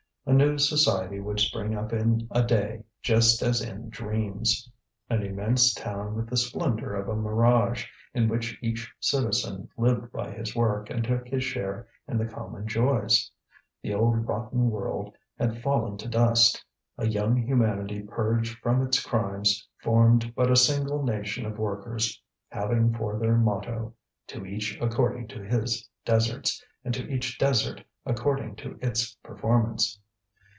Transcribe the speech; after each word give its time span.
A 0.23 0.33
new 0.33 0.59
society 0.59 1.19
would 1.19 1.39
spring 1.39 1.73
up 1.75 1.91
in 1.91 2.27
a 2.29 2.43
day 2.43 2.83
just 3.01 3.41
as 3.41 3.59
in 3.59 3.89
dreams, 3.89 4.69
an 5.09 5.23
immense 5.23 5.73
town 5.73 6.13
with 6.15 6.29
the 6.29 6.37
splendour 6.37 6.93
of 6.93 7.09
a 7.09 7.15
mirage, 7.15 7.87
in 8.13 8.29
which 8.29 8.57
each 8.61 8.93
citizen 8.99 9.67
lived 9.77 10.11
by 10.11 10.31
his 10.31 10.55
work, 10.55 10.91
and 10.91 11.03
took 11.03 11.27
his 11.27 11.43
share 11.43 11.87
in 12.07 12.19
the 12.19 12.27
common 12.27 12.67
joys. 12.67 13.31
The 13.81 13.95
old 13.95 14.27
rotten 14.27 14.69
world 14.69 15.11
had 15.39 15.61
fallen 15.63 15.97
to 15.97 16.07
dust; 16.07 16.63
a 16.99 17.07
young 17.07 17.35
humanity 17.35 18.03
purged 18.03 18.59
from 18.59 18.83
its 18.83 19.03
crimes 19.03 19.67
formed 19.83 20.33
but 20.35 20.51
a 20.51 20.55
single 20.55 21.03
nation 21.03 21.47
of 21.47 21.57
workers, 21.57 22.21
having 22.49 22.93
for 22.93 23.17
their 23.17 23.37
motto: 23.37 23.95
"To 24.27 24.45
each 24.45 24.77
according 24.79 25.29
to 25.29 25.43
his 25.43 25.89
deserts, 26.05 26.63
and 26.85 26.93
to 26.93 27.07
each 27.11 27.39
desert 27.39 27.83
according 28.05 28.55
to 28.57 28.77
its 28.83 29.15
performance." 29.23 29.97